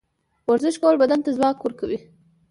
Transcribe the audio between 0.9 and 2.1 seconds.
بدن ته ځواک ورکوي.